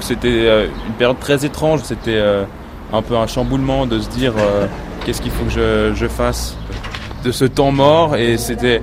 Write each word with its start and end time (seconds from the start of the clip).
C'était 0.00 0.66
une 0.86 0.94
période 0.98 1.18
très 1.18 1.44
étrange, 1.44 1.80
c'était 1.84 2.22
un 2.92 3.02
peu 3.02 3.16
un 3.16 3.26
chamboulement 3.26 3.86
de 3.86 4.00
se 4.00 4.08
dire 4.08 4.32
qu'est-ce 5.04 5.20
qu'il 5.20 5.30
faut 5.30 5.44
que 5.44 5.92
je, 5.94 6.08
fasse 6.08 6.56
de 7.24 7.32
ce 7.32 7.44
temps 7.44 7.72
mort 7.72 8.16
et 8.16 8.38
c'était 8.38 8.80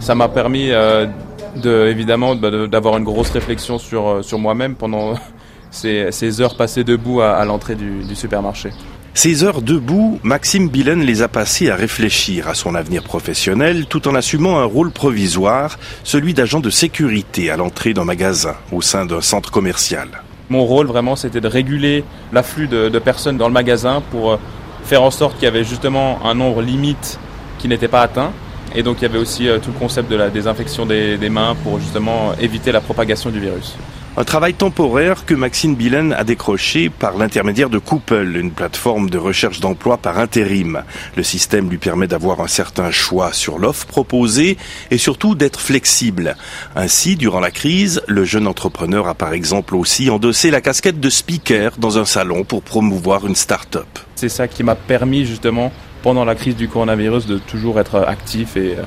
ça 0.00 0.14
m'a 0.14 0.28
permis 0.28 0.68
de, 0.68 1.86
évidemment 1.88 2.34
d'avoir 2.34 2.98
une 2.98 3.04
grosse 3.04 3.30
réflexion 3.30 3.78
sur, 3.78 4.24
sur 4.24 4.38
moi-même 4.38 4.74
pendant 4.74 5.14
ces, 5.70 6.40
heures 6.40 6.56
passées 6.56 6.84
debout 6.84 7.20
à, 7.20 7.44
l'entrée 7.44 7.76
du 7.76 8.14
supermarché. 8.14 8.70
Ces 9.12 9.42
heures 9.42 9.60
debout, 9.60 10.20
Maxime 10.22 10.68
Billen 10.68 11.00
les 11.00 11.20
a 11.20 11.28
passées 11.28 11.68
à 11.68 11.74
réfléchir 11.74 12.48
à 12.48 12.54
son 12.54 12.76
avenir 12.76 13.02
professionnel 13.02 13.86
tout 13.86 14.06
en 14.06 14.14
assumant 14.14 14.60
un 14.60 14.64
rôle 14.64 14.92
provisoire, 14.92 15.78
celui 16.04 16.32
d'agent 16.32 16.60
de 16.60 16.70
sécurité 16.70 17.50
à 17.50 17.56
l'entrée 17.56 17.92
d'un 17.92 18.04
magasin 18.04 18.54
au 18.70 18.80
sein 18.80 19.06
d'un 19.06 19.20
centre 19.20 19.50
commercial. 19.50 20.08
Mon 20.48 20.64
rôle 20.64 20.86
vraiment 20.86 21.16
c'était 21.16 21.40
de 21.40 21.48
réguler 21.48 22.04
l'afflux 22.32 22.68
de, 22.68 22.88
de, 22.88 22.98
personnes 23.00 23.36
dans 23.36 23.48
le 23.48 23.52
magasin 23.52 24.00
pour 24.12 24.32
euh, 24.32 24.36
faire 24.84 25.02
en 25.02 25.10
sorte 25.10 25.34
qu'il 25.34 25.44
y 25.44 25.48
avait 25.48 25.64
justement 25.64 26.24
un 26.24 26.34
nombre 26.34 26.62
limite 26.62 27.18
qui 27.58 27.66
n'était 27.66 27.88
pas 27.88 28.02
atteint. 28.02 28.32
Et 28.74 28.82
donc 28.82 28.98
il 28.98 29.02
y 29.02 29.06
avait 29.06 29.18
aussi 29.18 29.48
euh, 29.48 29.58
tout 29.58 29.70
le 29.72 29.78
concept 29.78 30.10
de 30.10 30.16
la 30.16 30.30
désinfection 30.30 30.86
des, 30.86 31.18
des 31.18 31.30
mains 31.30 31.56
pour 31.62 31.78
justement 31.80 32.34
éviter 32.40 32.72
la 32.72 32.80
propagation 32.80 33.30
du 33.30 33.40
virus. 33.40 33.76
Un 34.16 34.24
travail 34.24 34.54
temporaire 34.54 35.24
que 35.24 35.34
Maxime 35.34 35.76
Billen 35.76 36.12
a 36.12 36.24
décroché 36.24 36.90
par 36.90 37.16
l'intermédiaire 37.16 37.70
de 37.70 37.78
Couple, 37.78 38.36
une 38.36 38.50
plateforme 38.50 39.08
de 39.08 39.18
recherche 39.18 39.60
d'emploi 39.60 39.98
par 39.98 40.18
intérim. 40.18 40.82
Le 41.16 41.22
système 41.22 41.70
lui 41.70 41.78
permet 41.78 42.08
d'avoir 42.08 42.40
un 42.40 42.48
certain 42.48 42.90
choix 42.90 43.32
sur 43.32 43.60
l'offre 43.60 43.86
proposée 43.86 44.58
et 44.90 44.98
surtout 44.98 45.36
d'être 45.36 45.60
flexible. 45.60 46.36
Ainsi, 46.74 47.14
durant 47.14 47.38
la 47.38 47.52
crise, 47.52 48.02
le 48.08 48.24
jeune 48.24 48.48
entrepreneur 48.48 49.06
a 49.06 49.14
par 49.14 49.32
exemple 49.32 49.76
aussi 49.76 50.10
endossé 50.10 50.50
la 50.50 50.60
casquette 50.60 50.98
de 50.98 51.08
speaker 51.08 51.78
dans 51.78 51.96
un 51.98 52.04
salon 52.04 52.42
pour 52.42 52.62
promouvoir 52.62 53.26
une 53.28 53.36
start-up. 53.36 53.86
C'est 54.16 54.28
ça 54.28 54.48
qui 54.48 54.64
m'a 54.64 54.74
permis 54.74 55.24
justement 55.24 55.72
pendant 56.02 56.24
la 56.24 56.34
crise 56.34 56.56
du 56.56 56.68
coronavirus 56.68 57.26
de 57.26 57.38
toujours 57.38 57.80
être 57.80 57.96
actif 57.96 58.56
et 58.56 58.76
euh, 58.78 58.82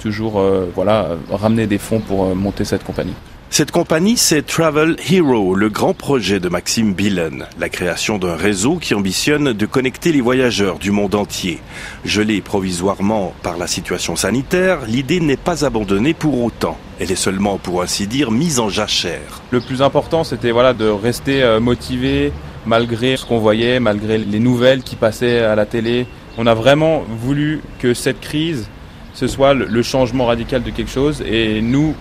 toujours 0.00 0.38
euh, 0.38 0.70
voilà 0.74 1.10
ramener 1.30 1.66
des 1.66 1.78
fonds 1.78 2.00
pour 2.00 2.24
euh, 2.24 2.34
monter 2.34 2.64
cette 2.64 2.84
compagnie. 2.84 3.14
Cette 3.48 3.70
compagnie, 3.70 4.16
c'est 4.16 4.44
Travel 4.44 4.96
Hero, 5.08 5.54
le 5.54 5.68
grand 5.68 5.94
projet 5.94 6.40
de 6.40 6.48
Maxime 6.48 6.94
Billen, 6.94 7.46
la 7.58 7.68
création 7.68 8.18
d'un 8.18 8.34
réseau 8.34 8.76
qui 8.76 8.92
ambitionne 8.92 9.52
de 9.52 9.66
connecter 9.66 10.12
les 10.12 10.20
voyageurs 10.20 10.78
du 10.78 10.90
monde 10.90 11.14
entier. 11.14 11.60
Gelée 12.04 12.40
provisoirement 12.40 13.34
par 13.42 13.56
la 13.56 13.66
situation 13.66 14.16
sanitaire, 14.16 14.80
l'idée 14.86 15.20
n'est 15.20 15.36
pas 15.36 15.64
abandonnée 15.64 16.12
pour 16.12 16.42
autant. 16.42 16.76
Elle 16.98 17.12
est 17.12 17.14
seulement, 17.14 17.56
pour 17.56 17.82
ainsi 17.82 18.06
dire, 18.06 18.30
mise 18.30 18.58
en 18.58 18.68
jachère. 18.68 19.42
Le 19.52 19.60
plus 19.60 19.80
important, 19.80 20.24
c'était 20.24 20.50
voilà 20.50 20.74
de 20.74 20.88
rester 20.88 21.42
euh, 21.42 21.60
motivé 21.60 22.32
malgré 22.66 23.16
ce 23.16 23.24
qu'on 23.24 23.38
voyait, 23.38 23.78
malgré 23.78 24.18
les 24.18 24.40
nouvelles 24.40 24.82
qui 24.82 24.96
passaient 24.96 25.38
à 25.38 25.54
la 25.54 25.66
télé. 25.66 26.06
On 26.38 26.46
a 26.46 26.54
vraiment 26.54 27.04
voulu 27.08 27.60
que 27.78 27.94
cette 27.94 28.20
crise 28.20 28.68
ce 29.14 29.26
soit 29.28 29.54
le 29.54 29.82
changement 29.82 30.26
radical 30.26 30.62
de 30.62 30.68
quelque 30.70 30.90
chose 30.90 31.22
et 31.26 31.62
nous 31.62 31.94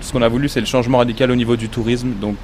ce 0.00 0.12
qu'on 0.12 0.22
a 0.22 0.28
voulu, 0.28 0.48
c'est 0.48 0.60
le 0.60 0.66
changement 0.66 0.98
radical 0.98 1.30
au 1.30 1.36
niveau 1.36 1.56
du 1.56 1.68
tourisme. 1.68 2.12
Donc, 2.20 2.36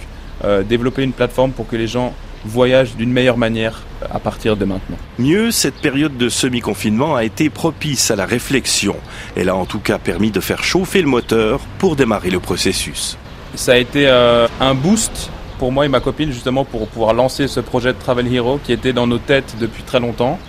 euh, 0.45 0.63
développer 0.63 1.03
une 1.03 1.13
plateforme 1.13 1.53
pour 1.53 1.69
que 1.69 1.77
les 1.77 1.87
gens 1.87 2.15
voyagent 2.45 2.97
d'une 2.97 3.13
meilleure 3.13 3.37
manière 3.37 3.83
à 4.11 4.19
partir 4.19 4.57
de 4.57 4.65
maintenant. 4.65 4.97
Mieux, 5.19 5.53
cette 5.53 5.77
période 5.77 6.17
de 6.17 6.29
semi-confinement 6.29 7.15
a 7.15 7.23
été 7.23 7.51
propice 7.51 8.11
à 8.11 8.17
la 8.17 8.27
réflexion. 8.27 8.97
Elle 9.37 9.49
a 9.49 9.55
en 9.55 9.65
tout 9.65 9.79
cas 9.79 9.99
permis 9.99 10.33
de 10.33 10.41
faire 10.41 10.65
chauffer 10.65 11.03
le 11.03 11.09
moteur 11.09 11.61
pour 11.79 11.95
démarrer 11.95 12.31
le 12.31 12.41
processus. 12.41 13.17
Ça 13.55 13.73
a 13.73 13.77
été 13.77 14.09
euh, 14.09 14.49
un 14.61 14.75
boost 14.75 15.31
pour 15.59 15.71
moi 15.71 15.87
et 15.87 15.89
ma 15.89 16.01
copine 16.01 16.33
justement 16.33 16.65
pour 16.65 16.89
pouvoir 16.89 17.15
lancer 17.15 17.47
ce 17.47 17.61
projet 17.61 17.93
de 17.93 17.99
Travel 17.99 18.33
Hero 18.35 18.59
qui 18.65 18.73
était 18.73 18.93
dans 18.93 19.07
nos 19.07 19.19
têtes 19.19 19.55
depuis 19.61 19.85
très 19.85 20.01
longtemps 20.01 20.41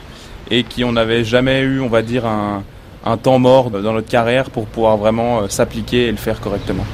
et 0.52 0.64
qui 0.64 0.84
on 0.84 0.92
n'avait 0.92 1.24
jamais 1.24 1.62
eu, 1.62 1.80
on 1.80 1.88
va 1.88 2.02
dire, 2.02 2.26
un, 2.26 2.64
un 3.06 3.18
temps 3.18 3.40
mort 3.40 3.70
dans 3.70 3.94
notre 3.94 4.10
carrière 4.10 4.50
pour 4.50 4.66
pouvoir 4.66 4.98
vraiment 4.98 5.42
euh, 5.42 5.48
s'appliquer 5.50 6.08
et 6.08 6.12
le 6.12 6.18
faire 6.18 6.40
correctement. 6.40 6.86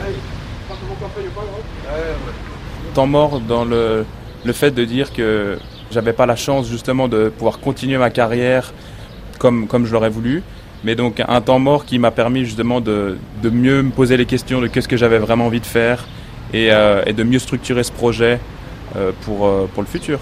Temps 2.94 3.08
mort 3.08 3.40
dans 3.40 3.66
le, 3.66 4.06
le 4.44 4.54
fait 4.54 4.72
de 4.72 4.84
dire 4.86 5.14
que 5.14 5.58
j'avais 5.92 6.14
pas 6.14 6.26
la 6.26 6.36
chance 6.36 6.68
justement 6.68 7.08
de 7.08 7.30
pouvoir 7.30 7.60
continuer 7.60 7.98
ma 7.98 8.10
carrière 8.10 8.74
comme, 9.38 9.68
comme 9.68 9.86
je 9.86 9.94
l'aurais 9.94 10.10
voulu. 10.10 10.44
Mais 10.84 10.96
donc 10.96 11.22
un 11.28 11.42
temps 11.42 11.60
mort 11.60 11.86
qui 11.86 12.00
m'a 12.00 12.12
permis 12.12 12.46
justement 12.46 12.80
de, 12.80 13.18
de, 13.44 13.50
mieux 13.50 13.84
me 13.84 13.92
poser 13.92 14.16
les 14.16 14.26
questions 14.26 14.62
de 14.62 14.68
qu'est-ce 14.68 14.88
que 14.88 14.98
j'avais 14.98 15.20
vraiment 15.20 15.48
envie 15.48 15.60
de 15.60 15.66
faire 15.66 16.08
et, 16.54 16.72
euh, 16.72 17.04
et, 17.06 17.14
de 17.14 17.24
mieux 17.24 17.40
structurer 17.40 17.84
ce 17.84 17.92
projet 17.92 18.40
euh, 18.96 19.12
pour, 19.22 19.68
pour 19.74 19.84
le 19.84 19.88
futur. 19.88 20.20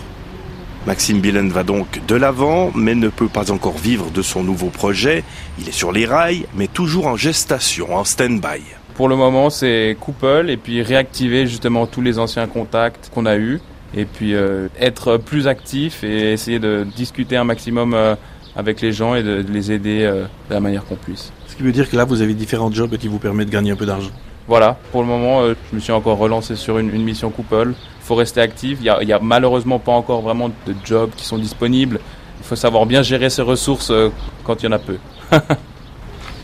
Maxime 0.88 1.20
Billen 1.20 1.50
va 1.50 1.64
donc 1.64 2.00
de 2.08 2.16
l'avant, 2.16 2.72
mais 2.74 2.96
ne 2.96 3.10
peut 3.10 3.28
pas 3.28 3.52
encore 3.52 3.78
vivre 3.78 4.10
de 4.10 4.22
son 4.22 4.42
nouveau 4.42 4.68
projet. 4.68 5.26
Il 5.60 5.68
est 5.68 5.74
sur 5.74 5.92
les 5.92 6.06
rails, 6.06 6.46
mais 6.56 6.68
toujours 6.68 7.08
en 7.08 7.18
gestation, 7.18 7.94
en 7.94 8.06
stand-by. 8.06 8.62
Pour 8.96 9.10
le 9.10 9.18
moment, 9.18 9.50
c'est 9.50 9.98
couple 10.00 10.46
et 10.48 10.56
puis 10.56 10.82
réactiver 10.82 11.46
justement 11.46 11.88
tous 11.88 12.00
les 12.00 12.20
anciens 12.20 12.48
contacts 12.48 13.12
qu'on 13.14 13.26
a 13.26 13.36
eus 13.36 13.60
et 13.94 14.06
puis 14.06 14.34
euh, 14.34 14.70
être 14.80 15.18
plus 15.18 15.50
actif 15.50 16.06
et 16.06 16.32
essayer 16.32 16.58
de 16.58 16.88
discuter 16.96 17.36
un 17.36 17.44
maximum 17.44 17.94
euh, 17.94 18.16
avec 18.56 18.80
les 18.80 18.94
gens 18.94 19.14
et 19.14 19.24
de, 19.24 19.46
les 19.50 19.74
aider 19.74 20.04
euh, 20.04 20.24
de 20.48 20.54
la 20.54 20.62
manière 20.62 20.86
qu'on 20.86 20.96
puisse. 20.96 21.34
Ce 21.48 21.58
qui 21.58 21.64
veut 21.64 21.74
dire 21.74 21.90
que 21.90 21.98
là, 21.98 22.06
vous 22.06 22.22
avez 22.22 22.34
différents 22.34 22.72
jobs 22.72 22.96
qui 22.96 23.10
vous 23.10 23.20
permettent 23.20 23.50
de 23.50 23.54
gagner 23.54 23.72
un 23.72 23.76
peu 23.76 23.86
d'argent. 23.86 24.12
Voilà, 24.48 24.78
pour 24.92 25.02
le 25.02 25.08
moment, 25.08 25.46
je 25.48 25.76
me 25.76 25.80
suis 25.80 25.92
encore 25.92 26.18
relancé 26.18 26.56
sur 26.56 26.78
une, 26.78 26.90
mission 27.04 27.30
couple 27.30 27.74
faut 28.08 28.16
rester 28.16 28.40
actif. 28.42 28.80
Il 28.82 28.86
y, 28.86 29.14
a, 29.14 29.20
malheureusement 29.20 29.80
pas 29.80 29.92
encore 29.92 30.22
vraiment 30.22 30.50
de 30.50 30.76
jobs 30.86 31.12
qui 31.16 31.26
sont 31.26 31.38
disponibles. 31.38 32.00
Il 32.40 32.46
faut 32.46 32.56
savoir 32.56 32.86
bien 32.86 33.04
gérer 33.04 33.30
ses 33.30 33.42
ressources 33.42 33.92
euh, 33.92 34.10
quand 34.46 34.64
il 34.64 34.68
y 34.68 34.70
en 34.70 34.72
a 34.72 34.80
peu. 34.80 34.98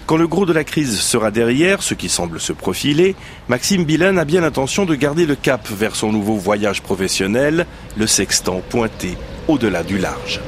Quand 0.06 0.18
le 0.18 0.28
gros 0.28 0.46
de 0.46 0.52
la 0.52 0.66
crise 0.66 1.00
sera 1.00 1.32
derrière, 1.32 1.82
ce 1.82 1.94
qui 1.94 2.10
semble 2.10 2.42
se 2.42 2.52
profiler, 2.52 3.16
Maxime 3.48 3.86
Billen 3.86 4.20
a 4.20 4.26
bien 4.26 4.42
l'intention 4.42 4.84
de 4.84 4.96
garder 4.96 5.26
le 5.26 5.36
cap 5.36 5.66
vers 5.70 5.96
son 5.96 6.12
nouveau 6.12 6.36
voyage 6.36 6.82
professionnel, 6.82 7.66
le 7.96 8.06
sextant 8.06 8.62
pointé 8.70 9.18
au-delà 9.48 9.82
du 9.82 9.98
large. 9.98 10.42